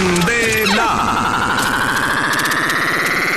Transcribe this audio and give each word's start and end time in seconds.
Candela. 0.00 0.92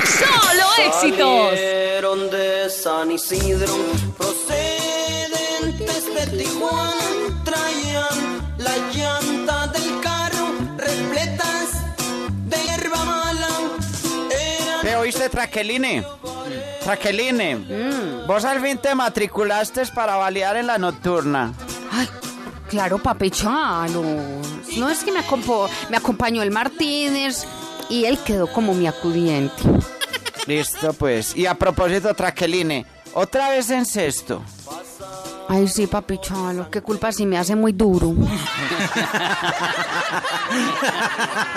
¡Solo 0.06 0.66
éxitos! 0.80 1.50
Salieron 1.50 2.30
de 2.30 2.70
San 2.70 3.12
Isidro, 3.12 3.76
procedentes 4.18 6.06
de 6.16 6.38
Tijuana, 6.38 7.44
traían 7.44 8.54
la 8.58 8.78
llanta 8.94 9.68
del 9.68 10.00
carro 10.00 10.54
repletas 10.78 11.68
de 12.46 12.58
hierba 12.58 13.04
mala. 13.04 13.48
¿Qué 14.82 14.96
oíste, 14.96 15.28
Traqueline? 15.30 16.06
Traqueline, 16.82 18.26
vos 18.26 18.46
al 18.46 18.62
fin 18.62 18.78
te 18.78 18.96
matriculaste 18.96 19.86
para 19.88 20.16
balear 20.16 20.56
en 20.56 20.68
la 20.68 20.78
nocturna. 20.78 21.52
Ay, 21.92 22.08
claro, 22.74 22.98
papi 22.98 23.30
Chalo. 23.30 24.02
No 24.78 24.90
es 24.90 25.04
que 25.04 25.12
me, 25.12 25.20
acompo- 25.20 25.70
me 25.92 25.98
acompañó 25.98 26.42
el 26.42 26.50
Martínez 26.50 27.46
y 27.88 28.06
él 28.06 28.18
quedó 28.26 28.48
como 28.52 28.74
mi 28.74 28.88
acudiente. 28.88 29.62
Listo, 30.48 30.92
pues. 30.94 31.36
Y 31.36 31.46
a 31.46 31.54
propósito, 31.54 32.12
Traqueline, 32.16 32.84
otra 33.14 33.50
vez 33.50 33.70
en 33.70 33.86
sexto. 33.86 34.42
Ay, 35.48 35.68
sí, 35.68 35.86
papi 35.86 36.18
Chalo, 36.20 36.72
qué 36.72 36.82
culpa 36.82 37.12
si 37.12 37.28
me 37.28 37.38
hace 37.38 37.56
muy 37.56 37.74
duro. 37.74 38.12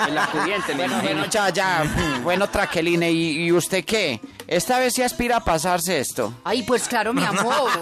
El 0.07 0.17
acudiente, 0.17 0.75
me 0.75 0.87
Bueno, 0.87 1.01
bueno, 1.01 1.25
ya, 1.25 1.49
ya. 1.49 1.83
Bueno, 2.23 2.47
Traqueline, 2.47 3.03
¿y, 3.03 3.45
y 3.47 3.51
usted 3.51 3.83
qué? 3.83 4.21
Esta 4.45 4.77
vez 4.77 4.93
sí 4.93 5.01
aspira 5.01 5.37
a 5.37 5.43
pasarse 5.43 5.99
esto. 5.99 6.31
Ay, 6.43 6.61
pues 6.63 6.87
claro, 6.87 7.11
mi 7.13 7.23
amor. 7.23 7.71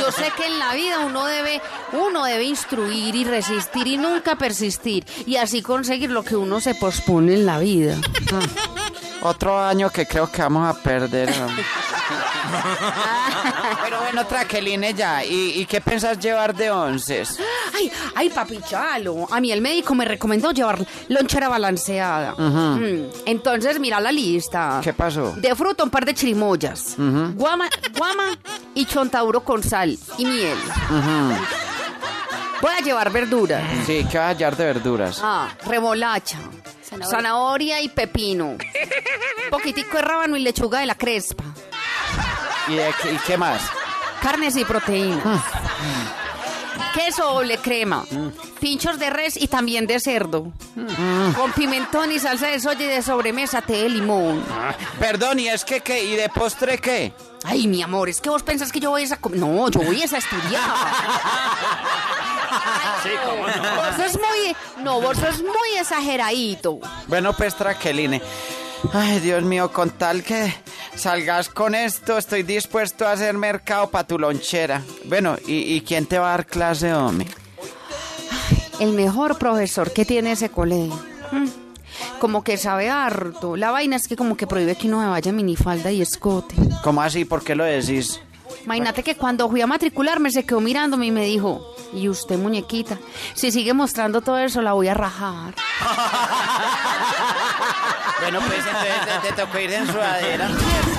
Yo 0.00 0.12
sé 0.12 0.32
que 0.36 0.46
en 0.46 0.58
la 0.58 0.74
vida 0.74 1.00
uno 1.00 1.24
debe, 1.26 1.60
uno 1.92 2.24
debe 2.24 2.44
instruir 2.44 3.14
y 3.14 3.24
resistir 3.24 3.86
y 3.86 3.96
nunca 3.96 4.36
persistir 4.36 5.04
y 5.26 5.36
así 5.36 5.62
conseguir 5.62 6.10
lo 6.10 6.22
que 6.22 6.36
uno 6.36 6.60
se 6.60 6.74
pospone 6.74 7.34
en 7.34 7.46
la 7.46 7.58
vida. 7.58 7.96
Otro 9.22 9.58
año 9.60 9.90
que 9.90 10.06
creo 10.06 10.30
que 10.30 10.42
vamos 10.42 10.68
a 10.68 10.74
perder. 10.80 11.28
Pero 13.84 14.00
bueno, 14.00 14.26
Traqueline, 14.26 14.94
ya. 14.94 15.24
¿Y, 15.24 15.60
y 15.60 15.66
qué 15.66 15.80
pensás 15.80 16.18
llevar 16.18 16.54
de 16.54 16.70
onces? 16.70 17.38
Ay, 17.76 17.90
ay, 18.14 18.30
papi 18.30 18.58
Chalo. 18.68 19.26
A 19.30 19.40
mí 19.40 19.50
el 19.52 19.60
médico 19.60 19.94
me 19.94 20.04
recomendó 20.04 20.52
llevar 20.52 20.84
lonchera 21.08 21.48
balanceada. 21.48 22.32
Mm, 22.36 23.06
Entonces, 23.26 23.78
mira 23.80 24.00
la 24.00 24.12
lista. 24.12 24.80
¿Qué 24.82 24.92
pasó? 24.92 25.32
De 25.36 25.54
fruta, 25.54 25.84
un 25.84 25.90
par 25.90 26.04
de 26.04 26.14
chirimoyas. 26.14 26.94
Guama, 26.96 27.68
guama 27.96 28.24
y 28.74 28.84
chontaduro 28.86 29.40
con 29.40 29.62
sal 29.62 29.98
y 30.16 30.24
miel. 30.24 30.56
Voy 32.60 32.72
a 32.72 32.80
llevar 32.80 33.10
verduras. 33.10 33.62
Sí, 33.86 34.06
¿qué 34.10 34.18
vas 34.18 34.26
a 34.26 34.28
hallar 34.30 34.56
de 34.56 34.64
verduras? 34.64 35.20
Ah, 35.22 35.48
remolacha, 35.66 36.38
zanahoria, 37.08 37.80
y 37.80 37.88
pepino. 37.88 38.56
Poquitico 39.50 39.96
de 39.96 40.02
rábano 40.02 40.36
y 40.36 40.40
lechuga 40.40 40.80
de 40.80 40.86
la 40.86 40.96
crespa. 40.96 41.44
¿Y, 42.68 42.74
de 42.74 42.88
y 42.88 43.16
qué 43.26 43.36
más? 43.36 43.62
Carnes 44.20 44.56
y 44.56 44.64
proteínas. 44.64 45.42
Queso 46.94 47.24
doble 47.24 47.58
crema. 47.58 48.04
Pinchos 48.60 48.98
de 48.98 49.10
res 49.10 49.36
y 49.36 49.48
también 49.48 49.86
de 49.86 50.00
cerdo. 50.00 50.52
Con 51.36 51.52
pimentón 51.52 52.12
y 52.12 52.18
salsa 52.18 52.48
de 52.48 52.60
soya 52.60 52.84
y 52.84 52.88
de 52.88 53.02
sobremesa 53.02 53.62
té 53.62 53.82
de 53.82 53.88
limón. 53.88 54.42
Perdón, 54.98 55.40
¿y 55.40 55.48
es 55.48 55.64
que 55.64 55.80
qué? 55.80 56.04
¿Y 56.04 56.16
de 56.16 56.28
postre 56.28 56.78
qué? 56.78 57.12
Ay, 57.44 57.66
mi 57.68 57.82
amor, 57.82 58.08
es 58.08 58.20
que 58.20 58.30
vos 58.30 58.42
pensás 58.42 58.72
que 58.72 58.80
yo 58.80 58.90
voy 58.90 59.02
a 59.02 59.04
esa... 59.04 59.18
No, 59.32 59.68
yo 59.70 59.80
voy 59.80 60.02
a 60.02 60.04
esa 60.04 60.18
estudiar. 60.18 60.62
Sí, 63.02 63.10
cómo 63.24 63.46
no. 63.46 63.76
Vos 63.76 63.96
sos 63.96 64.20
muy... 64.20 64.56
No, 64.82 65.00
vos 65.00 65.16
sos 65.16 65.40
muy 65.40 65.78
exageradito. 65.78 66.80
Bueno, 67.06 67.32
pues 67.32 67.54
Traqueline. 67.54 68.20
Ay, 68.92 69.20
Dios 69.20 69.42
mío, 69.44 69.72
con 69.72 69.90
tal 69.90 70.24
que 70.24 70.52
salgas 70.98 71.48
con 71.48 71.74
esto, 71.74 72.18
estoy 72.18 72.42
dispuesto 72.42 73.06
a 73.06 73.12
hacer 73.12 73.36
mercado 73.36 73.90
para 73.90 74.06
tu 74.06 74.18
lonchera. 74.18 74.82
Bueno, 75.04 75.36
¿y, 75.46 75.74
y 75.74 75.80
quién 75.82 76.06
te 76.06 76.18
va 76.18 76.28
a 76.28 76.30
dar 76.30 76.46
clase, 76.46 76.92
hombre? 76.92 77.28
El 78.80 78.92
mejor 78.92 79.38
profesor 79.38 79.92
que 79.92 80.04
tiene 80.04 80.32
ese 80.32 80.50
colegio. 80.50 80.94
Mm. 81.32 81.48
Como 82.20 82.44
que 82.44 82.56
sabe 82.56 82.90
harto. 82.90 83.56
La 83.56 83.70
vaina 83.70 83.96
es 83.96 84.08
que 84.08 84.16
como 84.16 84.36
que 84.36 84.46
prohíbe 84.46 84.76
que 84.76 84.88
uno 84.88 85.00
me 85.00 85.08
vaya 85.08 85.32
minifalda 85.32 85.90
y 85.90 86.02
escote. 86.02 86.54
¿Cómo 86.82 87.02
así? 87.02 87.24
¿Por 87.24 87.42
qué 87.42 87.54
lo 87.54 87.64
decís? 87.64 88.20
Imagínate 88.64 89.02
que 89.02 89.16
cuando 89.16 89.48
fui 89.48 89.60
a 89.60 89.66
matricularme 89.66 90.30
se 90.30 90.44
quedó 90.44 90.60
mirándome 90.60 91.06
y 91.06 91.10
me 91.10 91.24
dijo, 91.24 91.74
¿y 91.92 92.08
usted 92.08 92.38
muñequita? 92.38 92.98
Si 93.34 93.50
sigue 93.50 93.74
mostrando 93.74 94.20
todo 94.20 94.38
eso 94.38 94.62
la 94.62 94.72
voy 94.72 94.88
a 94.88 94.94
rajar. 94.94 95.54
Bueno, 98.20 98.40
pues 98.40 98.58
entonces 98.58 99.20
te, 99.22 99.28
te 99.28 99.40
tocó 99.40 99.58
ir 99.60 99.72
en 99.72 99.86
sudadera. 99.86 100.50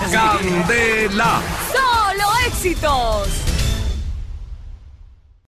Candela. 0.10 1.42
¡Solo 1.74 2.24
éxitos! 2.48 3.49